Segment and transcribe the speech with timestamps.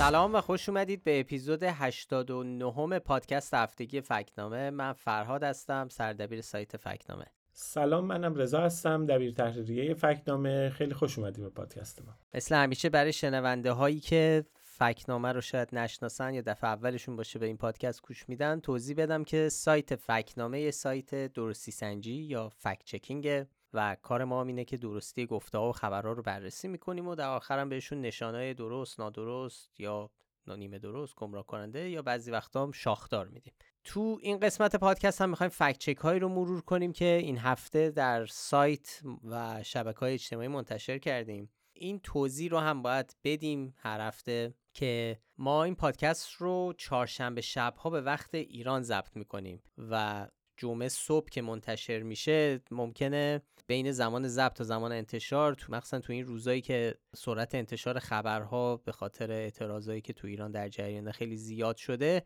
[0.00, 4.70] سلام و خوش اومدید به اپیزود 89 پادکست هفتگی فکنامه.
[4.70, 7.24] من فرهاد هستم سردبیر سایت فکنامه.
[7.52, 10.70] سلام منم رضا هستم دبیر تحریریه فکنامه.
[10.70, 12.12] خیلی خوش اومدید به پادکست ما.
[12.34, 17.46] مثل همیشه برای شنونده هایی که فکنامه رو شاید نشناسن یا دفعه اولشون باشه به
[17.46, 22.84] این پادکست گوش میدن توضیح بدم که سایت فکنامه یه سایت درستی سنجی یا فکت
[22.84, 27.14] چکینگ و کار ما اینه که درستی گفته ها و خبرها رو بررسی می‌کنیم و
[27.14, 30.10] در آخرم بهشون نشانه درست نادرست یا
[30.46, 33.52] نیمه درست گمراه کننده یا بعضی وقتا هم شاخدار میدیم.
[33.84, 37.90] تو این قسمت پادکست هم می‌خوایم فکت چک هایی رو مرور کنیم که این هفته
[37.90, 41.50] در سایت و شبکه های اجتماعی منتشر کردیم.
[41.72, 47.90] این توضیح رو هم باید بدیم هر هفته که ما این پادکست رو چهارشنبه شبها
[47.90, 50.26] به وقت ایران ضبط می‌کنیم و
[50.60, 56.12] جمعه صبح که منتشر میشه ممکنه بین زمان ضبط تا زمان انتشار تو مخصوصا تو
[56.12, 61.36] این روزایی که سرعت انتشار خبرها به خاطر اعتراضایی که تو ایران در جریان خیلی
[61.36, 62.22] زیاد شده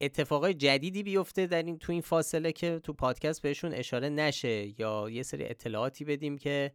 [0.00, 5.10] اتفاقای جدیدی بیفته در این تو این فاصله که تو پادکست بهشون اشاره نشه یا
[5.10, 6.72] یه سری اطلاعاتی بدیم که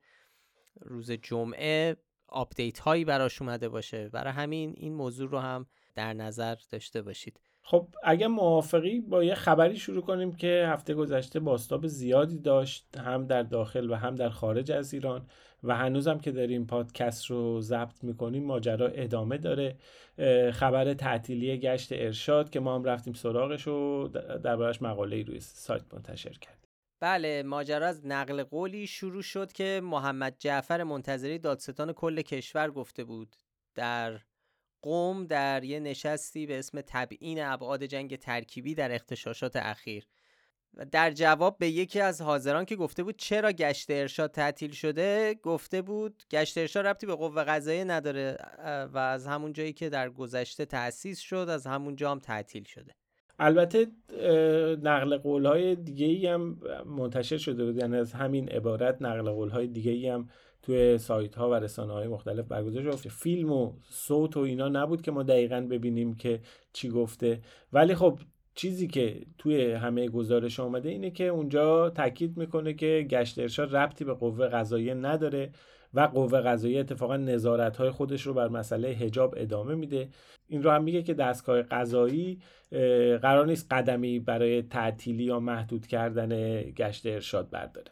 [0.82, 4.10] روز جمعه update هایی براش اومده باشه.
[4.10, 7.40] برای همین این موضوع رو هم در نظر داشته باشید.
[7.66, 13.28] خب اگه موافقی با یه خبری شروع کنیم که هفته گذشته بازتاب زیادی داشت هم
[13.28, 15.28] در داخل و هم در خارج از ایران
[15.64, 19.78] و هنوزم که داریم پادکست رو ضبط می‌کنیم ماجرا ادامه داره.
[20.52, 24.08] خبر تعطیلی گشت ارشاد که ما هم رفتیم سراغش و
[24.44, 26.70] دربارش مقاله روی سایت منتشر کردیم.
[27.00, 33.04] بله ماجرا از نقل قولی شروع شد که محمد جعفر منتظری دادستان کل کشور گفته
[33.04, 33.36] بود.
[33.76, 34.20] در
[34.84, 40.08] قوم در یه نشستی به اسم تبعین ابعاد جنگ ترکیبی در اختشاشات اخیر.
[40.74, 45.36] و در جواب به یکی از حاضران که گفته بود چرا گشت ارشاد تعطیل شده
[45.44, 48.38] گفته بود گشت ارشاد ربطی به قوه قضاییه نداره
[48.94, 52.92] و از همون جایی که در گذشته تأسیس شد از همون جا هم تعطیل شده.
[53.40, 53.88] البته
[54.84, 57.78] نقل قول های دیگه ای هم منتشر شده بود.
[57.78, 60.30] یعنی از همین عبارت نقل قول های دیگه ای هم
[60.64, 63.10] توی سایت ها و رسانه های مختلف برگزار شد.
[63.10, 66.40] فیلم و صوت و اینا نبود که ما دقیقا ببینیم که
[66.74, 67.42] چی گفته.
[67.74, 68.20] ولی خب
[68.56, 74.06] چیزی که توی همه گزارش آمده اینه که اونجا تاکید می‌کنه که گشت ارشاد ربطی
[74.06, 75.52] به قوه قضاییه نداره
[75.94, 80.10] و قوه قضاییه اتفاقا نظارت های خودش رو بر مسئله حجاب ادامه میده.
[80.48, 82.40] این رو هم میگه که دستگاه قضایی
[83.22, 87.92] قرار نیست قدمی برای تعطیلی یا محدود کردن گشت ارشاد برداره.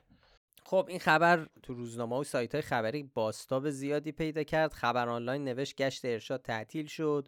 [0.72, 4.74] خب این خبر تو روزنامه و سایت های خبری بازتاب زیادی پیدا کرد.
[4.74, 7.28] خبر آنلاین نوشت گشت ارشاد تعطیل شد.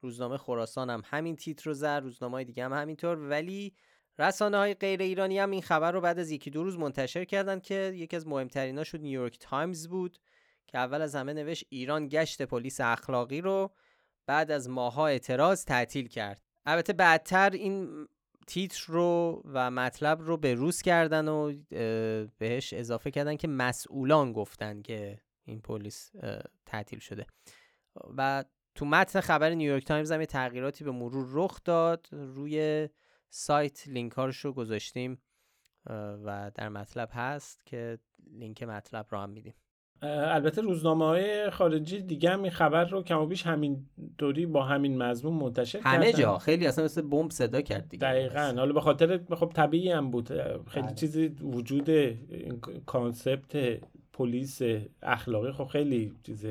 [0.00, 3.18] روزنامه خراسان هم همین تیتر رو زد روزنامه های دیگه هم همینطور.
[3.18, 3.74] ولی
[4.18, 7.60] رسانه های غیر ایرانی هم این خبر رو بعد از یکی دو روز منتشر کردن
[7.60, 10.18] که یکی از مهمتریناشون نیویورک تایمز بود
[10.66, 13.70] که اول از همه نوشت ایران گشت پلیس اخلاقی رو
[14.26, 16.42] بعد از ماه‌ها اعتراض تعطیل کرد.
[16.66, 18.06] البته بعدتر این
[18.46, 21.52] تیتر رو و مطلب رو به روز کردن و
[22.38, 26.12] بهش اضافه کردن که مسئولان گفتن که این پلیس
[26.66, 27.26] تعطیل شده.
[28.16, 28.44] و
[28.74, 32.08] تو متن خبر نیویورک تایمز هم تغییراتی به مرور رخ داد.
[32.12, 32.88] روی
[33.30, 34.12] سایت لینک
[34.42, 35.22] رو گذاشتیم
[36.24, 37.98] و در مطلب هست که
[38.30, 39.54] لینک مطلب رو هم میدیم.
[40.02, 43.86] البته روزنامه های خارجی دیگه هم این خبر رو کم و بیش همین
[44.18, 46.38] طوری با همین مضمون منتشر همه جا.
[46.38, 48.06] خیلی اصلا مثل بمب صدا کرد دیگه.
[48.08, 48.54] دقیقا.
[48.56, 50.28] حالا به خاطر خب طبیعی هم بود.
[50.68, 50.94] خیلی بله.
[50.94, 51.90] چیزی وجود
[52.86, 53.80] concept
[54.12, 54.62] پلیس
[55.02, 56.46] اخلاقی خب خیلی چیز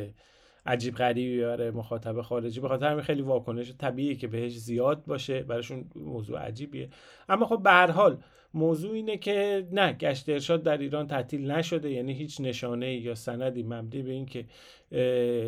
[0.65, 2.59] عجیب غریبی برای مخاطب خارجی.
[2.59, 5.43] به خاطر همین خیلی واکنش طبیعی که بهش زیاد باشه.
[5.43, 6.89] براشون موضوع عجیبیه.
[7.29, 8.17] اما خب به هر حال
[8.53, 11.91] موضوع اینه که نه گشت ارشاد در ایران تعطیل نشده.
[11.91, 14.45] یعنی هیچ نشانه یا سندی مبنی به اینکه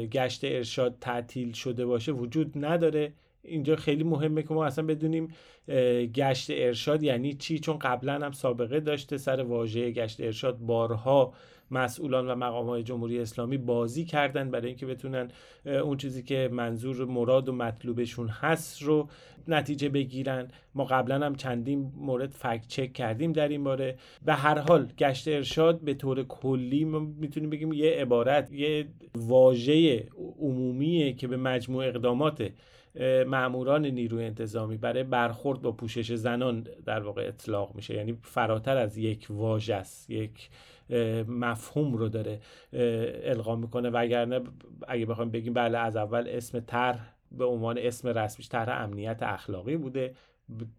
[0.07, 3.13] گشت ارشاد تعطیل شده باشه وجود نداره.
[3.43, 5.27] اینجا خیلی مهمه که ما اصلا بدونیم
[6.13, 11.33] گشت ارشاد یعنی چی؟ چون قبلا هم سابقه داشته سر واژه گشت ارشاد بارها
[11.71, 15.31] مسئولان و مقام های جمهوری اسلامی بازی کردن برای اینکه بتونن
[15.65, 19.07] اون چیزی که منظور مراد و مطلوبشون هست رو
[19.47, 20.47] نتیجه بگیرن.
[20.75, 23.95] ما قبلا هم چندین مورد فکت چک کردیم در این باره.
[24.25, 30.05] به هر حال گشت ارشاد به طور کلی ما می‌تونیم بگیم یه عبارت یه واژه
[30.39, 32.51] عمومیه که به مجموع اقدامات
[33.27, 37.93] معموران نیروی انتظامی برای برخورد با پوشش زنان در واقع اطلاق میشه.
[37.93, 40.49] یعنی فراتر از یک واژه است یک
[41.27, 42.39] مفهوم رو داره
[43.23, 43.89] القا می‌کنه.
[43.89, 44.41] وگرنه
[44.87, 49.77] اگه بخوایم بگیم بله از اول اسم طرح به عنوان اسم رسمیش طرح امنیت اخلاقی
[49.77, 50.13] بوده.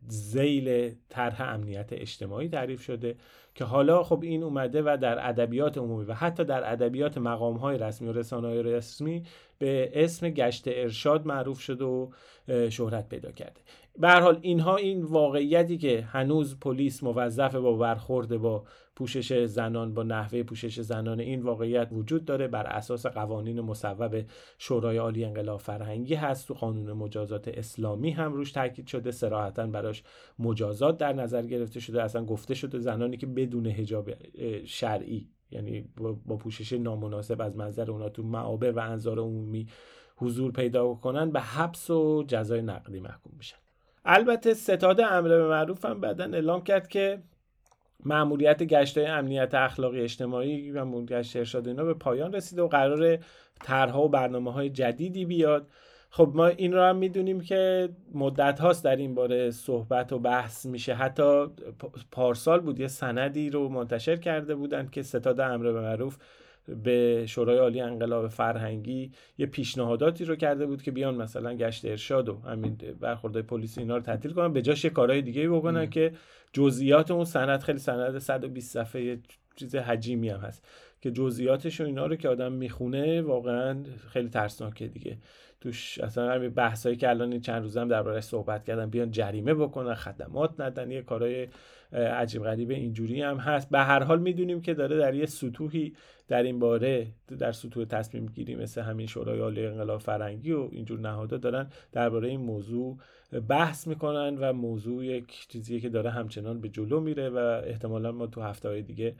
[0.09, 3.17] زیل طرح امنیت اجتماعی تعریف شده
[3.55, 7.79] که حالا خب این اومده و در ادبیات عمومی و حتی در ادبیات مقام های
[7.79, 9.23] رسمی و رسانه های رسمی
[9.59, 12.11] به اسم گشت ارشاد معروف شده و
[12.71, 13.61] شهرت پیدا کرده.
[13.99, 18.65] به حال اینها این واقعیتی که هنوز پلیس موظف با برخورد با
[18.97, 24.25] پوشش زنان با نحوه پوشش زنان این واقعیت وجود داره بر اساس قوانین مصوب
[24.59, 30.03] شورای عالی انقلاب فرهنگی هست تو قانون مجازات اسلامی هم روش تاکید شده سراحتا براش
[30.39, 34.11] مجازات در نظر گرفته شده اصلا گفته شده زنانی که بدون حجاب
[34.65, 35.89] شرعی یعنی
[36.27, 39.67] با پوشش نامناسب از منظر اونا تو معابر و انظار عمومی
[40.17, 43.57] حضور پیدا کنن به حبس و جزای نقدی محکوم میشن
[44.09, 47.23] البته ستاد امر به معروف هم بعدا اعلام کرد که
[48.05, 53.19] مأموریت گشت امنیت اخلاقی اجتماعی و گشت ارشاد اینا به پایان رسیده و قرار
[53.65, 55.69] طرحها و برنامه های جدیدی بیاد.
[56.11, 60.67] خب ما این رو هم می‌دونیم که مدت هاست در این باره صحبت و بحث
[60.67, 60.95] میشه.
[60.95, 61.47] حتی
[62.13, 66.17] پارسال بود یه سندی رو منتشر کرده بودند که ستاد امر به معروف
[66.85, 72.29] به شورای عالی انقلاب فرهنگی یه پیشنهاداتی رو کرده بود که بیان مثلا گشت ارشاد
[72.29, 74.53] و همین برخورد پلیس اینا رو تعطیل کنن.
[74.53, 76.13] به جاش یه کارهای دیگه بکنن که
[76.53, 79.19] جزئیات اون سند خیلی سند 120 صفحه
[79.57, 80.69] چیز حجیمی هم هست
[81.01, 85.19] که جزئیاتش و اینا رو که آدم می‌خونه واقعا خیلی ترسناکه دیگه.
[85.61, 89.55] توش اصلا همین بحثایی که الان این چند روزم هم دربارش صحبت کردم بیان جریمه
[89.55, 91.49] بکنن خدمات ندن یه کارهای
[91.93, 93.71] عجیب غریب اینجوری هم هست.
[93.71, 95.95] به هر حال می‌دونیم که داره در یه سطوحی
[96.29, 97.07] در این باره
[97.39, 102.29] در سطوح تصمیم گیری مثل همین شورای عالی انقلاب فرنگی و اینجور نهادها دارن درباره
[102.29, 102.99] این موضوع
[103.49, 107.37] بحث می‌کنن و موضوع یک چیزیه که داره همچنان به جلو میره و
[107.67, 109.17] احتمالا ما تو هفته های دیگه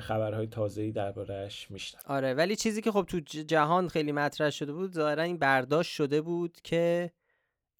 [0.00, 4.92] خبرهای تازه‌ای دربارهش میشنم آره ولی چیزی که خب تو جهان خیلی مطرح شده بود
[4.92, 7.10] ظاهرا این برداشت شده بود که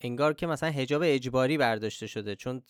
[0.01, 2.37] انگار که مثلا حجاب اجباری برداشته شده.
[2.37, 2.63] چون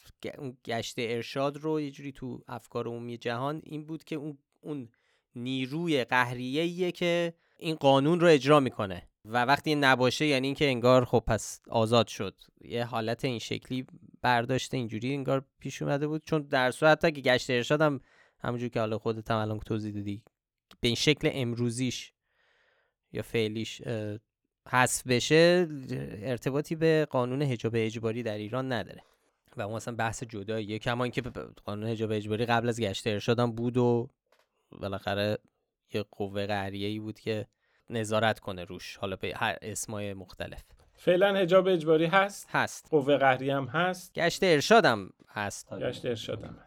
[0.65, 4.17] گشت ارشاد رو یه جوری تو افکار عمومی جهان این بود که
[4.61, 4.89] اون
[5.37, 9.09] نیروی قهریه‌ایه که این قانون رو اجرا می‌کنه.
[9.25, 12.41] و وقتی نباشه یعنی اینکه انگار خب پس آزاد شد.
[12.65, 13.87] یه حالت این شکلی
[14.23, 16.23] برداشته اینجوری انگار پیش اومده بود.
[16.25, 18.01] چون در صورت که گشت ارشاد هم
[18.39, 20.23] همونجور که حالا خودت هم الان توضیح دادی
[20.81, 22.13] به این شکل امروزیش
[23.13, 23.83] یا فعلیش
[24.69, 25.69] حذف بشه
[26.23, 29.03] ارتباطی به قانون حجاب اجباری در ایران نداره.
[29.57, 30.79] و اون اصلا بحث جداییه.
[30.79, 31.23] کما اینکه
[31.65, 34.11] قانون حجاب اجباری قبل از گشت ارشاد هم بود و
[34.73, 35.39] بالاخره
[35.95, 37.47] یه قوه قهریه ای بود که
[37.91, 40.63] نظارت کنه روش حالا به هر اسمای مختلف.
[40.93, 42.89] فعلا حجاب اجباری هست؟ هست.
[42.91, 45.75] قوه قهری هم هست؟ گشت ارشادم هست.
[45.75, 46.67] گشت ارشادم.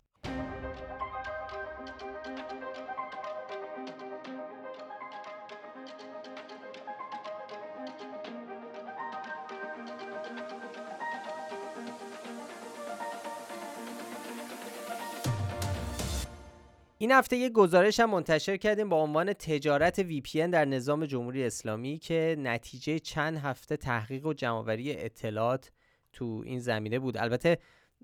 [17.00, 21.98] این هفته یک گزارش هم منتشر کردیم با عنوان تجارت VPN در نظام جمهوری اسلامی
[21.98, 25.72] که نتیجه چند هفته تحقیق و جمعآوری اطلاعات
[26.14, 27.18] تو این زمینه بود.
[27.18, 27.58] البته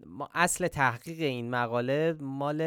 [0.05, 2.59] ما اصل تحقیق این مقاله مال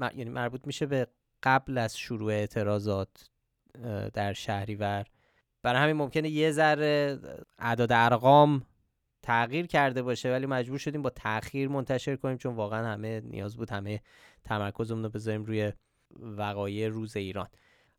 [0.00, 1.06] یعنی مربوط میشه به
[1.42, 3.30] قبل از شروع اعتراضات
[4.14, 5.04] در شهریور.
[5.62, 7.18] برای همین ممکنه یه ذره
[7.58, 8.62] اعداد ارقام
[9.24, 13.70] تغییر کرده باشه ولی مجبور شدیم با تاخیر منتشر کنیم چون واقعا همه نیاز بود
[13.70, 14.00] همه
[14.44, 15.72] تمرکزمون رو بذاریم روی
[16.20, 17.48] وقایع روز ایران.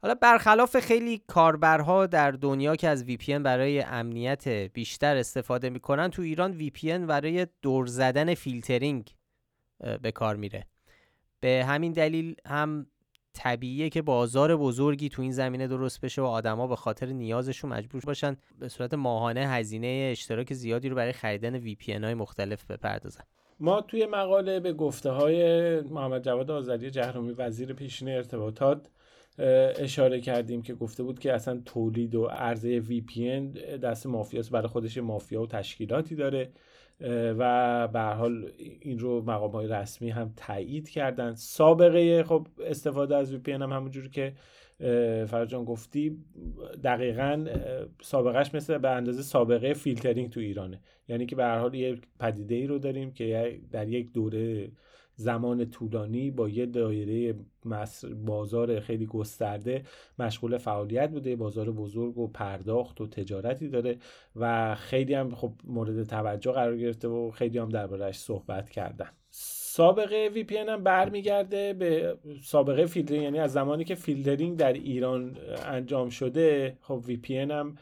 [0.01, 6.22] حالا برخلاف خیلی کاربرها در دنیا که از VPN برای امنیت بیشتر استفاده می‌کنن تو
[6.22, 9.15] ایران VPN برای دور زدن فیلترینگ
[10.01, 10.65] به کار میره.
[11.39, 12.88] به همین دلیل هم
[13.36, 18.01] طبیعیه که بازار بزرگی تو این زمینه درست بشه و آدما به خاطر نیازشون مجبور
[18.06, 23.24] باشن به صورت ماهانه هزینه اشتراک زیادی رو برای خریدن VPN های مختلف بپردازن.
[23.60, 28.89] ما توی مقاله به گفته های محمد جواد آذری جهرومی وزیر پیشین ارتباطات
[29.80, 34.98] اشاره کردیم که گفته بود که اصلا تولید و عرضه VPN دست مافیاست برای خودش
[34.98, 36.51] مافیا و تشکیلاتی داره.
[37.37, 41.33] و به حال این رو مقام های رسمی هم تایید کردن.
[41.35, 44.33] سابقه خب استفاده از VPN هم همونجوری که
[45.27, 46.17] فرجان گفتی
[46.83, 47.45] دقیقا
[48.01, 50.81] سابقهش مثل به اندازه سابقه فیلترینگ تو ایرانه.
[51.07, 54.71] یعنی که به هر حال یه پدیده ای رو داریم که در یک دوره
[55.15, 57.36] زمان طولانی با یه دایره
[58.25, 59.84] بازار خیلی گسترده
[60.19, 61.36] مشغول فعالیت بوده.
[61.36, 63.98] بازار بزرگ و پرداخت و تجارتی داره
[64.36, 69.10] و خیلی هم خب مورد توجه قرار گرفته و خیلی هم دربارهش صحبت کردن.
[69.75, 76.10] سابقه VPN هم برمیگرده به سابقه فیلترینگ یعنی از زمانی که فیلترینگ در ایران انجام
[76.10, 77.77] شده خب VPN هم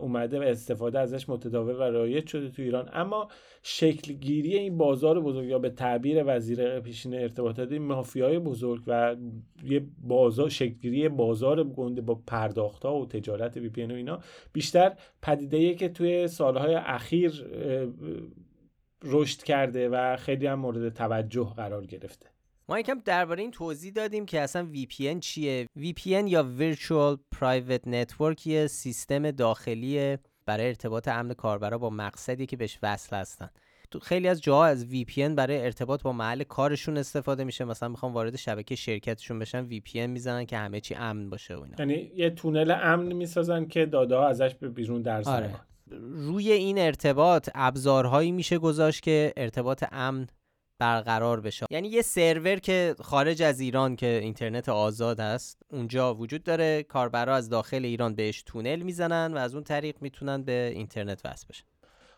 [0.00, 2.90] اومده و استفاده ازش متداول و رایج شده تو ایران.
[2.92, 3.28] اما
[3.62, 9.16] شکلگیری این بازار بزرگ یا به تعبیر وزیر پیشین ارتباطات مافیای بزرگ و
[9.64, 14.20] یه بازار شکلگیری بازار گنده با پرداخت ها و تجارت VPN و اینا
[14.52, 14.92] بیشتر
[15.22, 17.46] پدیده که توی سالهای اخیر
[19.04, 22.31] رشد کرده و خیلی هم مورد توجه قرار گرفته.
[22.68, 25.66] ما یکم درباره این توضیح دادیم که اصلا VPN چیه.
[25.78, 32.56] VPN یا Virtual Private Network یه سیستم داخلی برای ارتباط امن کاربرا با مقصدی که
[32.56, 33.50] بهش وصل هستن.
[33.90, 37.64] تو خیلی از جاها از VPN برای ارتباط با محل کارشون استفاده میشه.
[37.64, 42.12] مثلا می‌خوام وارد شبکه شرکتشون بشن VPN می‌زنن که همه چی امن باشه و یعنی
[42.16, 45.54] یه تونل امن می‌سازن که داده ها ازش به بیرون در آره.
[46.10, 50.26] روی این ارتباط ابزارهایی میشه گذاشت که ارتباط امن
[50.82, 51.66] برقرار بشه.
[51.70, 56.82] یعنی یه سرور که خارج از ایران که اینترنت آزاد هست اونجا وجود داره.
[56.82, 61.46] کاربرا از داخل ایران بهش تونل می‌زنن و از اون طریق می‌تونن به اینترنت وصل
[61.50, 61.64] بشن.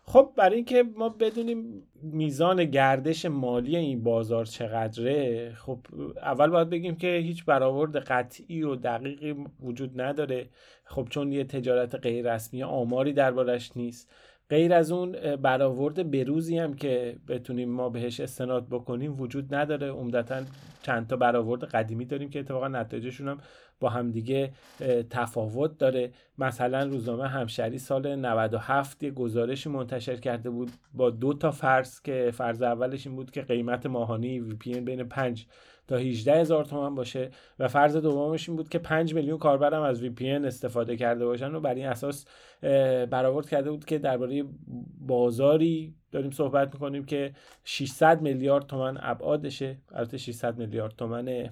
[0.03, 5.79] خب برای اینکه ما بدونیم میزان گردش مالی این بازار چقدره خب
[6.17, 10.49] اول باید بگیم که هیچ برآورد قطعی و دقیقی وجود نداره.
[10.85, 14.11] خب چون یه تجارت غیر رسمی آماری دربارش نیست.
[14.49, 19.89] غیر از اون برآورد بروزی هم که بتونیم ما بهش استناد بکنیم وجود نداره.
[19.91, 20.41] عمدتا
[20.81, 23.37] چند تا برآورد قدیمی داریم که اتفاقا نتایجشون هم
[23.79, 24.51] با همدیگه
[25.09, 26.11] تفاوت داره.
[26.37, 32.31] مثلا روزنامه همشری سال 97 یه گزارشی منتشر کرده بود با دو تا فرض که
[32.33, 35.45] فرض اولش این بود که قیمت ماهانی وی پی بین 5
[35.87, 37.29] تا 18 هزار تومن باشه
[37.59, 41.55] و فرض دومش این بود که 5 میلیون کاربرم از وی پی استفاده کرده باشن
[41.55, 42.25] و بر این اساس
[43.09, 44.43] برآورد کرده بود که درباره
[44.99, 49.77] بازاری داریم صحبت می‌کنیم که 600 میلیارد تومن ابعادشه.
[49.91, 51.49] البته 600 میلیارد تومن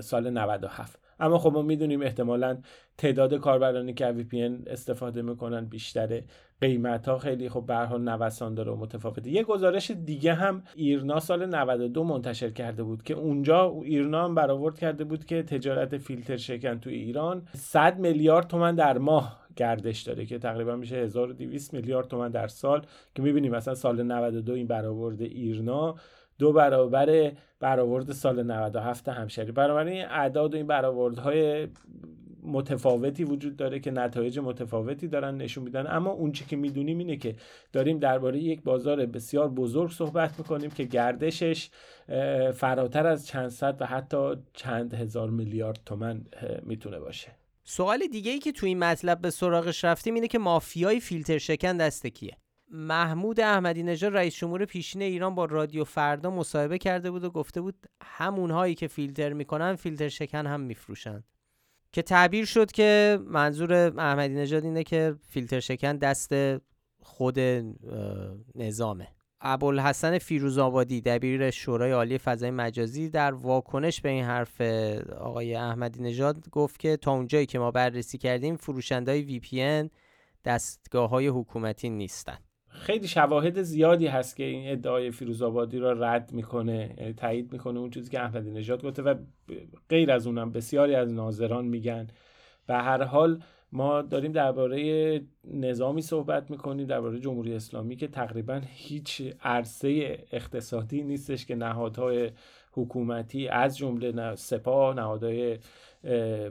[0.00, 2.58] سال 97 اما خب ما می‌دونیم احتمالا
[2.98, 6.24] تعداد کاربرانی که وی استفاده می‌کنن بیشتره.
[6.60, 9.30] قیمت ها خیلی خب به حال نوسان داره و متفاوته.
[9.30, 14.78] یه گزارش دیگه هم ایرنا سال 92 منتشر کرده بود که اونجا ایرنا هم برآورد
[14.78, 20.26] کرده بود که تجارت فیلتر شکن تو ایران 100 میلیارد تومن در ماه گردش داره
[20.26, 22.86] که تقریبا میشه 1200 میلیارد تومن در سال.
[23.14, 25.94] که می‌بینیم مثلا سال 92 این برآورد ایرنا
[26.42, 31.68] دو برابر برآورد سال 97 همشری این اعداد و این برآوردهای
[32.42, 35.86] متفاوتی وجود داره که نتایج متفاوتی دارن نشون میدن.
[35.86, 37.34] اما اون چی که می‌دونیم اینه که
[37.72, 41.70] داریم درباره یک بازار بسیار بزرگ صحبت می‌کنیم که گردشش
[42.54, 46.24] فراتر از چند صد و حتی چند هزار میلیارد تومن
[46.62, 47.28] می‌تونه باشه.
[47.64, 51.76] سوال دیگه ای که تو این مطلب به سراغش رفتیم اینه که مافیای فیلتر شکن
[51.76, 52.36] دست کیه؟
[52.74, 57.60] محمود احمدی نژاد رئیس جمهور پیشین ایران با رادیو فردا مصاحبه کرده بود و گفته
[57.60, 61.24] بود همونهایی که فیلتر می‌کنن فیلتر شکن هم میفروشن.
[61.92, 66.32] که تعبیر شد که منظور احمدی نژاد اینه که فیلتر شکن دست
[67.02, 67.38] خود
[68.54, 69.08] نظامه.
[69.40, 74.60] ابوالحسن فیروزآبادی دبیر شورای عالی فضای مجازی در واکنش به این حرف
[75.20, 79.90] آقای احمدی نژاد گفت که تا اونجایی که ما بررسی کردیم فروشنده‌های VPN
[80.44, 82.38] دستگاه های حکومتی نیستن.
[82.72, 87.90] خیلی شواهد زیادی هست که این ادعای فیروزآبادی را رد می‌کنه یعنی تایید می‌کنه اون
[87.90, 89.14] چیزی که احمدی نژاد گفته و
[89.88, 92.06] غیر از اونم بسیاری از ناظران میگن.
[92.68, 93.40] و هر حال
[93.72, 101.46] ما داریم درباره نظامی صحبت می‌کنیم درباره جمهوری اسلامی که تقریبا هیچ عرصه اقتصادی نیستش
[101.46, 102.30] که نهادهای
[102.72, 105.58] حکومتی از جمله سپاه نهادهای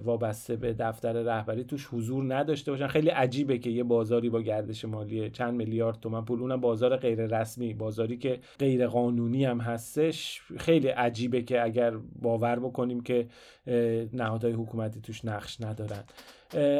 [0.04, 2.88] وابسته به دفتر رهبری توش حضور نداشته باشن.
[2.88, 7.26] خیلی عجیبه که یه بازاری با گردش مالی چند میلیارد تومن پول اونم بازار غیر
[7.26, 10.42] رسمی بازاری که غیر قانونی هم هستش.
[10.58, 13.28] خیلی عجیبه که اگر باور بکنیم که
[14.14, 16.04] نهادهای حکومتی توش نقش ندارن.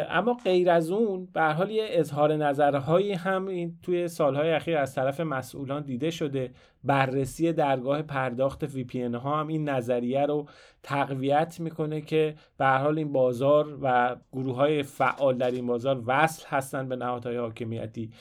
[0.10, 4.96] اما غیر از اون به حال یه اظهار نظرهایی هم این توی سالهای اخیر از
[4.96, 6.52] طرف مسئولان دیده شده.
[6.84, 10.46] بررسی درگاه پرداخت وی ها هم این نظریه رو
[10.84, 16.48] تقویت می‌کنه که به حال این بازار و گروه های فعال در این بازار وصل
[16.48, 18.12] هستن به نهادهای حاکمیتی.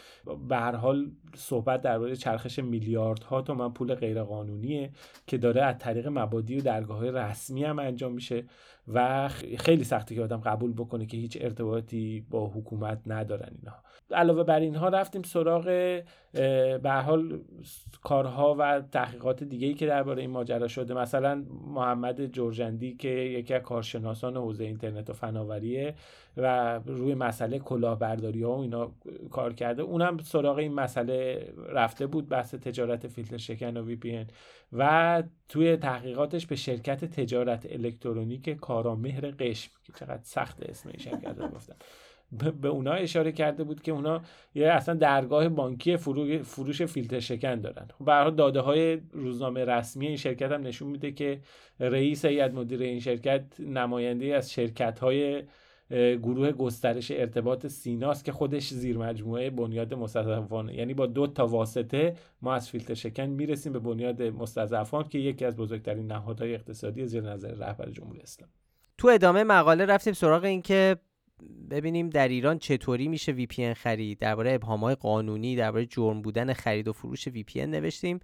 [0.49, 4.90] به هر حال صحبت درباره چرخش میلیاردها تومن پول غیرقانونیه
[5.26, 8.45] که داره از طریق مبادی و درگاه رسمی هم انجام میشه.
[8.95, 9.29] و
[9.59, 13.77] خیلی سختی که آدم قبول بکنه که هیچ ارتباطی با حکومت ندارن اینها
[14.11, 15.65] علاوه بر اینها رفتیم سراغ
[16.83, 17.41] به حال
[18.03, 20.95] کارها و تحقیقات دیگه ای که درباره این ماجرا شده.
[20.95, 25.95] مثلا محمد جورجندی که یکی از کارشناسان حوزه اینترنت و فناوریه
[26.37, 28.93] و روی مسئله کلاهبرداری ها و اینا
[29.31, 29.83] کار کرده.
[29.83, 34.27] اونم سراغ این مسئله رفته بود بحث تجارت فیلتر شکن و وی پی
[34.73, 41.39] و توی تحقیقاتش به شرکت تجارت الکترونیک کارامهر قشم که چقدر سخت اسم این شرکت
[41.39, 41.77] رو گفتم.
[42.33, 44.23] به اونا اشاره کرده بود که اونا
[44.55, 45.97] یه اصلا درگاه بانکی
[46.43, 47.89] فروش فیلتر شکن دارن.
[47.99, 51.41] خب به داده های روزنامه رسمی این شرکت هم نشون میده که
[51.81, 55.43] رئیس هیئت مدیره این شرکت نماینده از شرکت های
[56.23, 60.75] گروه گسترش ارتباط سیناست که خودش زیر مجموعه بنیاد مستضعفانه.
[60.75, 65.45] یعنی با دو تا واسطه ما از فیلتر شکن می‌رسیم به بنیاد مستضعفان که یکی
[65.45, 68.53] از بزرگترین نهادهای اقتصادی زیر نظر رهبر جمهوری اسلامی.
[68.99, 70.97] تو ادامه مقاله رفتیم سراغ این که
[71.71, 74.19] ببینیم در ایران چطوری میشه وی پی خرید.
[74.19, 78.21] درباره ابهامهای قانونی درباره جرم بودن خرید و فروش وی پی نوشتیم.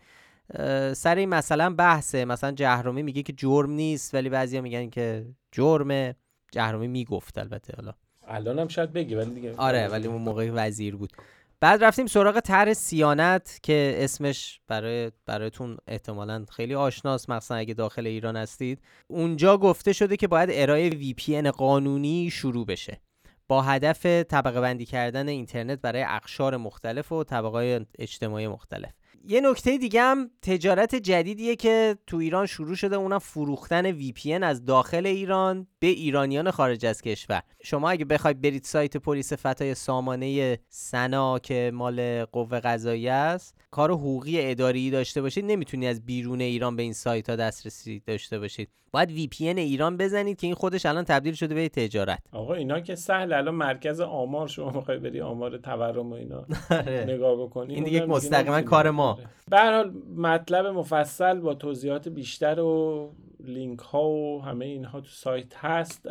[0.93, 2.25] سر این مثلا بحثه.
[2.25, 6.15] مثلا جهرومی میگه که جرم نیست ولی بعضیا میگن که جرمه.
[6.53, 7.93] جهرومی می‌گفت البته حالا.
[8.29, 11.13] الان هم شاید بگی ولی دیگه آره ولی اون موقع وزیر بود.
[11.61, 18.07] بعد رفتیم سراغ طرح سیانت که اسمش برای برایتون احتمالا خیلی آشناست مثلا اگه داخل
[18.07, 18.81] ایران هستید.
[19.07, 23.01] اونجا گفته شده که باید ارائه VPN قانونی شروع بشه.
[23.49, 28.93] با هدف طبقه بندی کردن اینترنت برای اقشار مختلف و طبقه اجتماعی مختلف.
[29.29, 34.65] یه نکته دیگه هم تجارت جدیدیه که تو ایران شروع شده اونم فروختن VPN از
[34.65, 37.43] داخل ایران به ایرانیان خارج از کشور.
[37.63, 43.55] شما اگه بخواید برید سایت پلیس فتا یا سامانه ثنا که مال قوه قضایی است
[43.71, 45.45] کار حقوقی اداری داشته باشید.
[45.45, 48.69] نمی‌تونی از بیرون ایران به این سایت ها دسترسی داشته باشید.
[48.93, 52.19] باید VPN ایران بزنید که این خودش الان تبدیل شده به تجارت.
[52.33, 53.33] آقا اینا که سهل.
[53.33, 56.39] الان مرکز آمار شما می‌خوای بری آمار تورم و اینا
[56.71, 57.05] آره.
[57.09, 59.16] نگاه بکنی این دیگه مستقیما کار ما.
[59.51, 65.57] به حال مطلب مفصل با توضیحات بیشتر و لینک ها و همه اینها تو سایت
[65.57, 66.09] هست.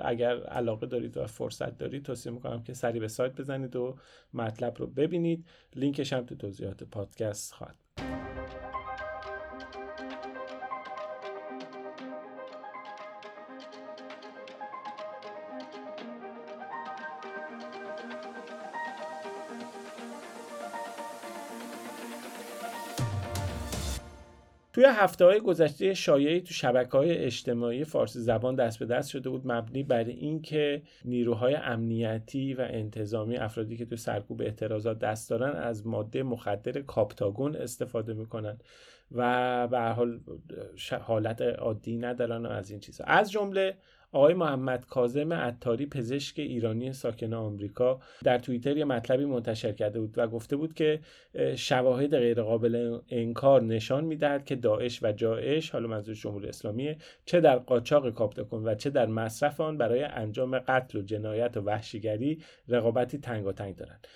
[0.00, 3.96] اگر علاقه دارید و فرصت دارید توصیه می‌کنم که سری به سایت بزنید و
[4.34, 5.46] مطلب رو ببینید.
[5.76, 7.76] لینکش هم تو توضیحات پادکست خواهد
[24.82, 29.30] توی هفته های گذشته شایعی تو شبکه های اجتماعی فارسی زبان دست به دست شده
[29.30, 35.56] بود مبنی بر اینکه نیروهای امنیتی و انتظامی افرادی که تو سرکوب اعتراضات دست دارن
[35.56, 38.58] از ماده مخدر کاپتاگون استفاده می‌کنن
[39.12, 40.20] و به حال
[41.00, 43.76] حالت عادی ندارن و از این چیزها از جمله
[44.12, 50.14] آقای محمد کاظم عطاری پزشک ایرانی ساکن آمریکا در توییتر یه مطلبی منتشر کرده بود
[50.16, 51.00] و گفته بود که
[51.56, 57.56] شواهد غیرقابل انکار نشان می‌دهد که داعش و جاعش حالا منظور جمهوری اسلامی چه در
[57.56, 63.18] قاچاق کاپتاکون و چه در مصرف آن برای انجام قتل و جنایت و وحشیگری رقابتی
[63.18, 64.06] تنگاتنگ دارند.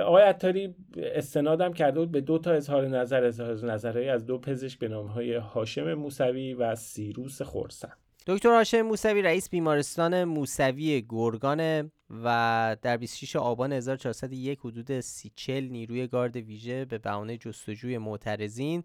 [0.00, 4.78] آقای عطاری استنادم کرده بود به دو تا اظهار نظر اظهار نظرهایی از دو پزشک
[4.78, 7.92] به نامهای هاشم موسوی و سیروس خورسن
[8.26, 11.90] دکتر هاشم موسوی رئیس بیمارستان موسوی گرگان
[12.24, 18.84] و در 26 آبان 1401 حدود 30 نیروی گارد ویژه به بهانه جستجوی معترضین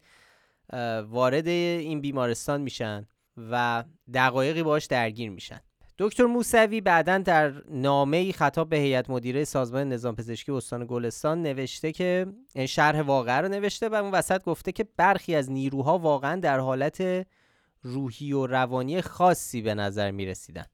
[1.09, 3.07] وارد این بیمارستان میشن
[3.51, 5.59] و دقایقی باش درگیر میشن.
[5.97, 11.91] دکتر موسوی بعدا در نامه خطاب به هیئت مدیره سازمان نظام پزشکی استان گلستان نوشته
[11.91, 12.25] که
[12.67, 17.27] شرح واقعه رو نوشته و اون وسط گفته که برخی از نیروها واقعا در حالت
[17.83, 20.65] روحی و روانی خاصی به نظر می رسیدن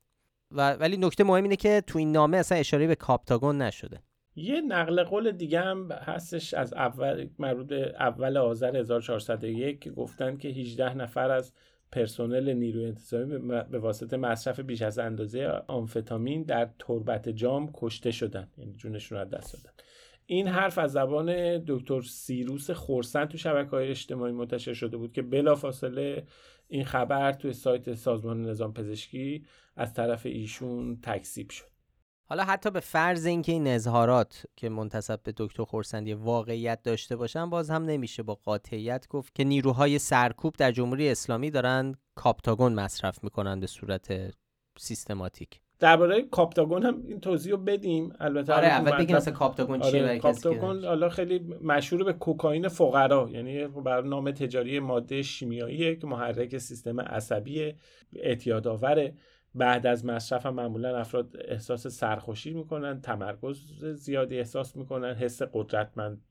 [0.52, 4.00] و ولی نکته مهم اینه که تو این نامه اصلا اشاره به کاپتاگون نشده.
[4.36, 10.48] یه نقل قول دیگه هم هستش از اول مربوط اول آذر 1401 که گفتن که
[10.48, 11.54] 18 نفر از
[11.92, 13.38] پرسنل نیروی انتظامی
[13.72, 18.48] به واسطه مصرف بیش از اندازه آمفتامین در تربت جام کشته شدن.
[18.58, 19.76] یعنی جونشون رو دست دادن.
[20.26, 25.22] این حرف از زبان دکتر سیروس خورسن تو شبکه های اجتماعی منتشر شده بود که
[25.22, 26.24] بلافاصله
[26.72, 31.66] این خبر توی سایت سازمان نظام پزشکی از طرف ایشون تکسیب شد.
[32.26, 37.50] حالا حتی به فرض اینکه این اظهارات که منتصب به دکتر خورسندی واقعیت داشته باشن
[37.50, 43.24] باز هم نمیشه با قاطعیت گفت که نیروهای سرکوب در جمهوری اسلامی دارن کاپتاگون مصرف
[43.24, 44.34] می‌کنن به صورت
[44.78, 45.62] سیستماتیک.
[45.80, 48.14] درباره کاپتاگون هم این توضیح رو بدیم.
[48.20, 53.30] البته آره اول بگیم مثلا کاپتاگون چیه آره کاپتاگون حالا خیلی مشهور به کوکائین فقرا
[53.32, 57.74] یعنی بر نام تجاری ماده شیمیاییه که محرک سیستم عصبی
[58.16, 59.14] اعتیادآوره.
[59.56, 66.22] بعد از مصرف هم معمولا افراد احساس سرخوشی می‌کنن تمرکز زیادی احساس می‌کنن حس قدرتمند